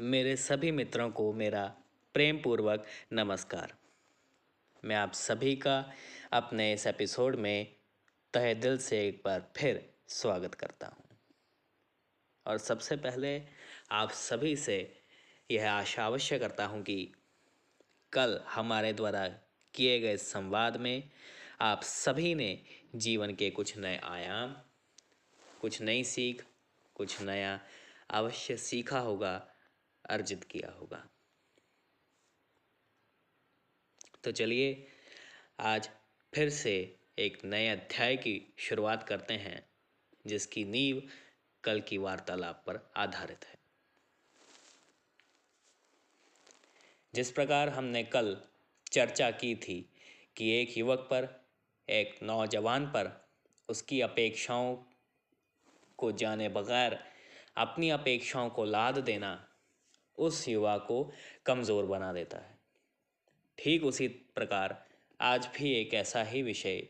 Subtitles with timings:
[0.00, 1.76] मेरे सभी मित्रों को मेरा
[2.14, 3.74] प्रेम पूर्वक नमस्कार।
[4.84, 5.92] मैं आप सभी का
[6.32, 7.76] अपने इस एपिसोड में
[8.34, 11.18] तहे दिल से एक बार फिर स्वागत करता हूँ।
[12.46, 13.42] और सबसे पहले
[13.90, 15.02] आप सभी से
[15.50, 17.12] यह आशा अवश्य करता हूँ कि
[18.12, 19.28] कल हमारे द्वारा
[19.74, 21.10] किए गए संवाद में
[21.60, 22.62] आप सभी ने
[22.94, 24.56] जीवन के कुछ नए आयाम,
[25.60, 26.44] कुछ नई सीख,
[26.94, 27.60] कुछ नया
[28.10, 29.48] अवश्य सीखा होगा
[30.10, 31.08] अर्जित किया होगा।
[34.24, 34.86] तो चलिए,
[35.60, 35.90] आज
[36.34, 39.70] फिर से एक नए अध्याय की शुरुआत करते हैं,
[40.26, 41.02] जिसकी नींव
[41.64, 43.58] कल की वार्तालाप पर आधारित है।
[47.14, 48.42] जिस प्रकार हमने कल
[48.92, 49.92] चर्चा की थी
[50.36, 51.44] कि एक युवक पर,
[51.88, 53.28] एक नौजवान पर
[53.68, 54.76] उसकी अपेक्षाओं
[55.96, 57.12] को जाने बगैर
[57.56, 59.51] अपनी अपेक्षाओं को लाद देना
[60.18, 61.12] उस युवा को
[61.46, 62.58] कमज़ोर बना देता है।
[63.58, 64.86] ठीक उसी प्रकार
[65.20, 66.88] आज भी एक ऐसा ही विषय,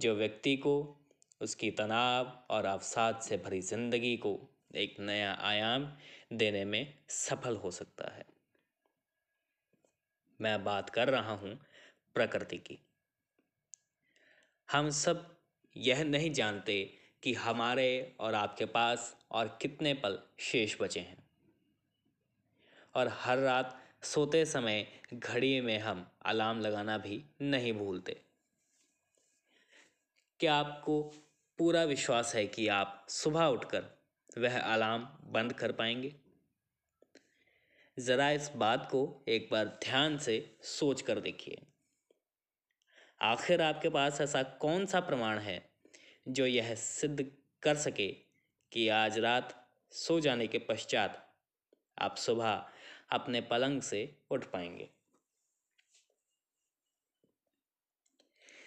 [0.00, 0.96] जो व्यक्ति को
[1.40, 4.38] उसकी तनाव और अवसाद से भरी ज़िंदगी को
[4.74, 5.92] एक नया आयाम
[6.32, 8.24] देने में सफल हो सकता है।
[10.40, 11.58] मैं बात कर रहा हूँ
[12.14, 12.78] प्रकृति की।
[14.68, 15.26] हम सब
[15.76, 16.82] यह नहीं जानते
[17.22, 21.29] कि हमारे और आपके पास और कितने पल शेष बचे हैं।
[22.94, 28.20] और हर रात सोते समय घड़ी में हम अलार्म लगाना भी नहीं भूलते।
[30.40, 31.02] क्या आपको
[31.58, 33.84] पूरा विश्वास है कि आप सुबह उठकर
[34.38, 36.14] वह अलार्म बंद कर पाएँगे?
[37.98, 41.66] ज़रा इस बात को एक बार ध्यान से सोच कर देखिए।
[43.22, 45.70] आखिर आपके पास ऐसा कौन सा प्रमाण है
[46.28, 48.08] जो यह सिद्ध कर सके
[48.72, 51.26] कि आज रात सो जाने के पश्चात
[51.98, 52.66] आप सुबह
[53.12, 54.90] अपने पलंग से उठ पाएँगे।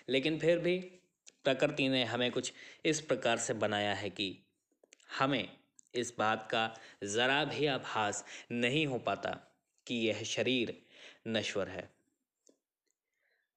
[0.09, 0.79] लेकिन फिर भी
[1.43, 2.53] प्रकृति ने हमें कुछ
[2.85, 4.45] इस प्रकार से बनाया है कि
[5.19, 5.57] हमें
[5.95, 9.29] इस बात का ज़रा भी आभास नहीं हो पाता
[9.87, 10.81] कि यह शरीर
[11.27, 11.89] नश्वर है।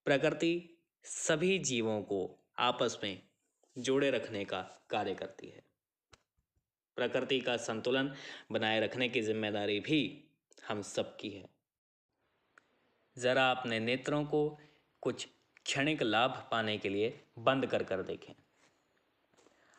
[0.05, 3.22] प्रकृति सभी जीवों को आपस में
[3.78, 5.62] जोड़े रखने का कार्य करती है।
[6.97, 8.12] प्रकृति का संतुलन
[8.53, 10.25] बनाए रखने की ज़िम्मेदारी भी
[10.69, 11.44] हम सबकी है।
[13.16, 14.59] ज़रा अपने नेत्रों को
[15.03, 15.28] कुछ
[15.65, 18.34] क्षणिक लाभ पाने के लिए बंद कर कर देखें।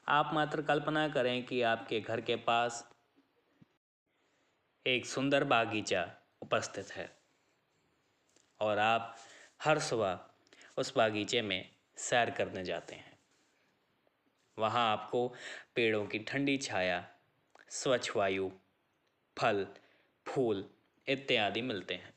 [0.07, 2.89] आप मात्र कल्पना करें कि आपके घर के पास
[4.85, 6.11] एक सुंदर बागीचा
[6.41, 7.17] उपस्थित है
[8.59, 9.15] और आप
[9.63, 10.19] हर सुबह
[10.77, 13.17] उस बागीचे में सैर करने जाते हैं।
[14.57, 15.27] वहाँ आपको
[15.75, 17.07] पेड़ों की ठंडी छाया,
[17.69, 18.51] स्वच्छ वायु,
[19.37, 19.67] फल,
[20.25, 20.69] फूल
[21.07, 22.13] इत्यादि मिलते हैं।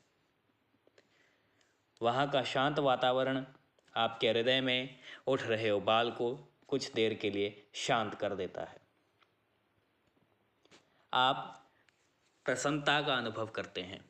[2.01, 3.45] वहाँ का शांत वातावरण
[3.95, 6.35] आपके हृदय में उठ रहे उबाल को
[6.67, 8.81] कुछ देर के लिए शांत कर देता है।
[11.13, 11.69] आप
[12.45, 14.05] प्रसन्नता का अनुभव करते हैं।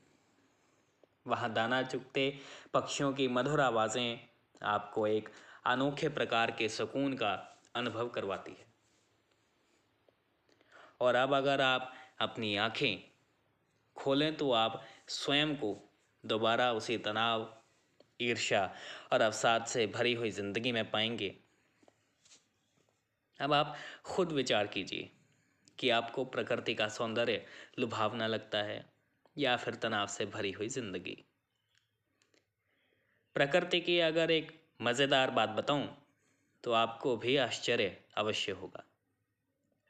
[1.27, 2.39] वहाँ दाना चुगते
[2.73, 4.19] पक्षियों की मधुर आवाज़ें
[4.63, 5.29] आपको एक
[5.65, 8.65] अनोखे प्रकार के सुकून का अनुभव करवाती है।
[11.01, 13.10] और अब अगर आप अपनी आँखें
[13.97, 15.75] खोलें तो आप स्वयं को
[16.23, 17.47] दोबारा उसी तनाव,
[18.21, 18.63] ईर्ष्या
[19.13, 21.35] और अवसाद से भरी हुई ज़िंदगी में पाएँगे।
[23.39, 23.75] अब आप
[24.05, 25.09] खुद विचार कीजिए
[25.79, 27.45] कि आपको प्रकृति का सौंदर्य
[27.79, 28.85] लुभावना लगता है
[29.35, 31.17] या फिर तनाव से भरी हुई ज़िंदगी।
[33.35, 34.51] प्रकृति की अगर एक
[34.81, 35.87] मज़ेदार बात बताऊँ
[36.63, 38.83] तो आपको भी आश्चर्य अवश्य होगा।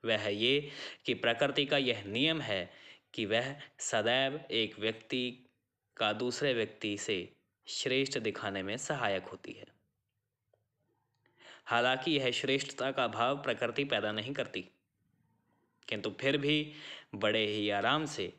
[0.04, 0.72] वह ये
[1.06, 2.70] कि प्रकृति का यह नियम है
[3.14, 5.50] कि वह सदैव एक व्यक्ति
[5.98, 7.18] का दूसरे व्यक्ति से
[7.68, 9.66] श्रेष्ठ दिखाने में सहायक होती है।
[11.66, 14.62] हालाँकि यह श्रेष्ठता का भाव प्रकृति पैदा नहीं करती,
[15.88, 16.74] किंतु फिर भी
[17.16, 18.34] बड़े ही आराम से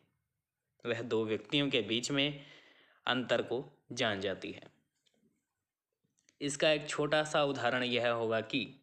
[0.85, 2.45] वह दो व्यक्तियों के बीच में
[3.07, 4.71] अंतर को जान जाती है।
[6.41, 8.81] इसका एक छोटा सा उदाहरण यह होगा कि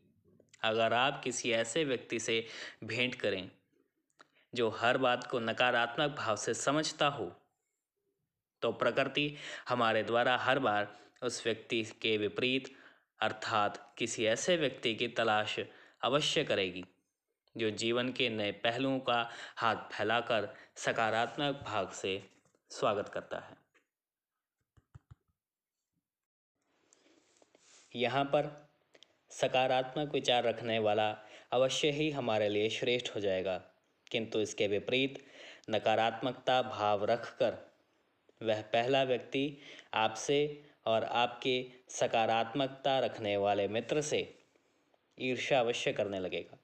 [0.63, 2.45] अगर आप किसी ऐसे व्यक्ति से
[2.83, 3.49] भेंट करें
[4.53, 7.31] जो हर बात को नकारात्मक भाव से समझता हो।
[8.61, 9.35] तो प्रकृति
[9.69, 12.75] हमारे द्वारा हर बार उस व्यक्ति के विपरीत,
[13.19, 15.59] अर्थात किसी ऐसे व्यक्ति की तलाश
[16.03, 16.83] अवश्य करेगी,
[17.57, 22.29] जो जीवन के नए पहलुओं का हाथ फैलाकर सकारात्मक भाग से
[22.71, 23.57] स्वागत करता है।
[27.95, 28.69] यहाँ पर
[29.31, 31.09] सकारात्मक विचार रखने वाला
[31.51, 33.61] अवश्य ही हमारे लिए श्रेष्ठ हो जाएगा।
[34.11, 35.19] किंतु इसके विपरीत
[35.69, 37.57] नकारात्मकता भाव रखकर
[38.43, 39.57] वह पहला व्यक्ति
[39.93, 44.35] आपसे और आपके सकारात्मकता रखने वाले मित्र से
[45.19, 46.57] ईर्ष्या अवश्य करने लगेगा।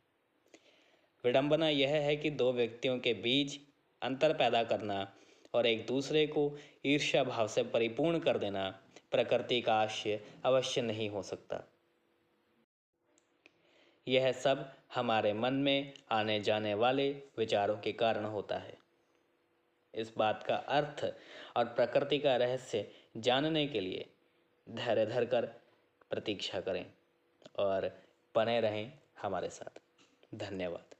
[1.24, 3.60] विडंबना यह है कि दो व्यक्तियों के बीच
[4.02, 5.14] अंतर पैदा करना
[5.54, 8.80] और एक दूसरे को ईर्ष्या भाव से परिपूर्ण कर देना
[9.12, 11.75] प्रकृति का आशय अवश्य नहीं हो सकता।
[14.08, 18.78] यह सब हमारे मन में आने जाने वाले विचारों के कारण होता है।
[19.94, 21.14] इस बात का अर्थ
[21.58, 24.10] और प्रकृति का रहस्य जानने के लिए
[24.70, 25.46] धैर्य धर कर
[26.10, 26.86] प्रतीक्षा करें
[27.60, 28.04] और
[28.36, 29.80] बने रहें हमारे साथ।
[30.36, 30.95] धन्यवाद।